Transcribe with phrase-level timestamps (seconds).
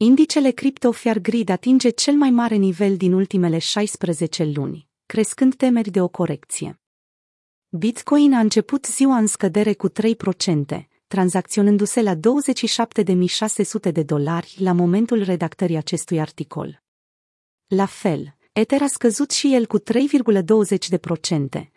[0.00, 5.90] Indicele Crypto Fear Grid atinge cel mai mare nivel din ultimele 16 luni, crescând temeri
[5.90, 6.80] de o corecție.
[7.68, 9.92] Bitcoin a început ziua în scădere cu 3%,
[11.06, 12.20] tranzacționându-se la 27.600
[13.92, 16.82] de dolari la momentul redactării acestui articol.
[17.66, 19.84] La fel, Ether a scăzut și el cu 3,20%,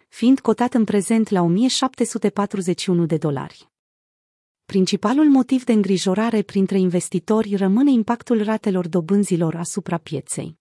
[0.09, 3.70] fiind cotat în prezent la 1741 de dolari.
[4.71, 10.57] Principalul motiv de îngrijorare printre investitori rămâne impactul ratelor dobânzilor asupra pieței.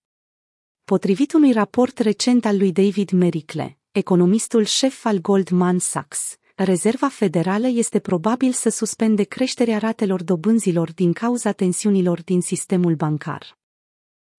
[0.85, 7.67] Potrivit unui raport recent al lui David Mericle, economistul șef al Goldman Sachs, Rezerva Federală
[7.67, 13.59] este probabil să suspende creșterea ratelor dobânzilor din cauza tensiunilor din sistemul bancar.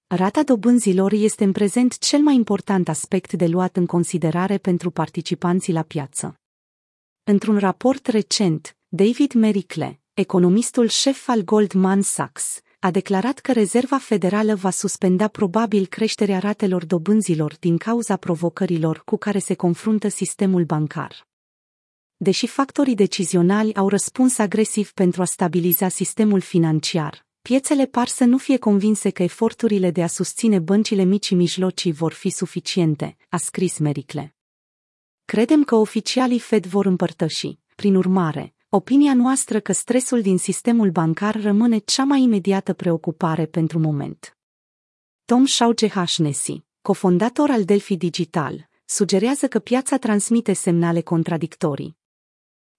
[0.07, 5.73] Rata dobânzilor este în prezent cel mai important aspect de luat în considerare pentru participanții
[5.73, 6.39] la piață.
[7.23, 14.55] Într-un raport recent, David Mericle, economistul șef al Goldman Sachs, a declarat că Rezerva Federală
[14.55, 21.27] va suspenda probabil creșterea ratelor dobânzilor din cauza provocărilor cu care se confruntă sistemul bancar.
[22.17, 28.37] Deși factorii decizionali au răspuns agresiv pentru a stabiliza sistemul financiar, piețele par să nu
[28.37, 33.37] fie convinse că eforturile de a susține băncile mici și mijlocii vor fi suficiente, a
[33.37, 34.35] scris Mericle.
[35.25, 41.41] Credem că oficialii Fed vor împărtăși, prin urmare, opinia noastră că stresul din sistemul bancar
[41.41, 44.37] rămâne cea mai imediată preocupare pentru moment.
[45.25, 51.97] Tom Shaugehashnesi, cofondator al Delphi Digital, sugerează că piața transmite semnale contradictorii.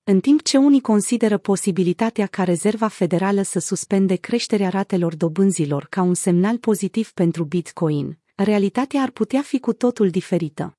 [0.04, 6.02] În timp ce unii consideră posibilitatea ca Rezerva Federală să suspende creșterea ratelor dobânzilor ca
[6.02, 10.76] un semnal pozitiv pentru Bitcoin, realitatea ar putea fi cu totul diferită.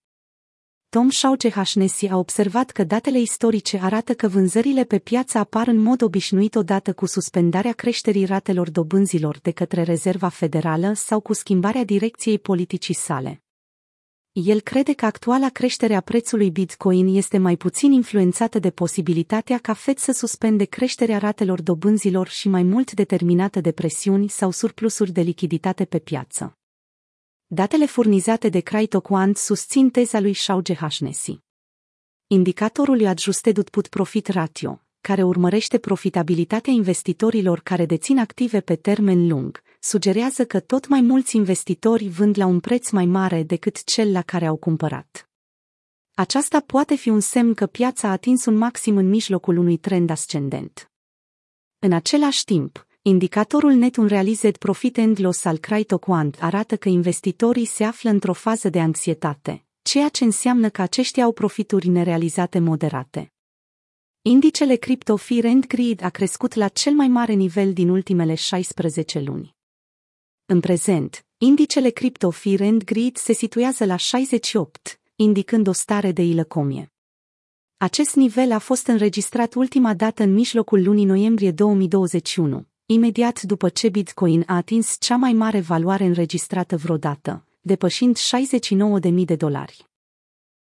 [0.94, 6.02] Tom Shaugehashnesi a observat că datele istorice arată că vânzările pe piață apar în mod
[6.02, 12.40] obișnuit odată cu suspendarea creșterii ratelor dobânzilor de către Rezerva Federală sau cu schimbarea direcției
[12.40, 13.44] politicii sale.
[14.32, 19.74] El crede că actuala creștere a prețului Bitcoin este mai puțin influențată de posibilitatea ca
[19.74, 25.22] Fed să suspende creșterea ratelor dobânzilor și mai mult determinată de presiuni sau surplusuri de
[25.22, 26.58] lichiditate pe piață.
[27.53, 31.40] Datele furnizate de CryptoQuant susțin teza lui Shauge Hashnesi.
[32.28, 39.62] Indicatorul Adjusted Put Profit Ratio, care urmărește profitabilitatea investitorilor care dețin active pe termen lung,
[39.80, 44.22] sugerează că tot mai mulți investitori vând la un preț mai mare decât cel la
[44.22, 45.30] care au cumpărat.
[46.14, 50.09] Aceasta poate fi un semn că piața a atins un maxim în mijlocul unui trend
[50.09, 50.91] ascendent.
[51.80, 57.84] În același timp, indicatorul Net Unrealized Profit and Loss al CryptoQuant arată că investitorii se
[57.84, 63.34] află într-o fază de anxietate, ceea ce înseamnă că aceștia au profituri nerealizate moderate.
[64.22, 69.20] Indicele Crypto Fear and Greed a crescut la cel mai mare nivel din ultimele 16
[69.20, 69.56] luni.
[70.46, 76.22] În prezent, indicele Crypto Fear and Greed se situează la 68, indicând o stare de
[76.22, 76.94] ilăcomie.
[77.78, 83.90] Acest nivel a fost înregistrat ultima dată în mijlocul lunii noiembrie 2021, imediat după ce
[83.90, 89.90] Bitcoin a atins cea mai mare valoare înregistrată vreodată, depășind 69.000 de dolari.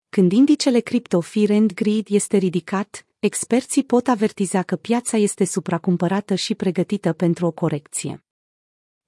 [0.09, 6.35] Când indicele Crypto Fear and Greed este ridicat, experții pot avertiza că piața este supracumpărată
[6.35, 8.25] și pregătită pentru o corecție.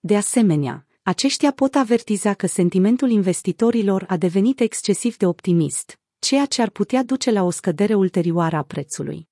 [0.00, 6.62] De asemenea, aceștia pot avertiza că sentimentul investitorilor a devenit excesiv de optimist, ceea ce
[6.62, 9.28] ar putea duce la o scădere ulterioară a prețului.